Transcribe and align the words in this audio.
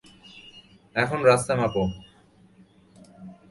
এখন 0.95 1.19
রাস্তা 1.23 1.53
মাপো। 1.55 1.83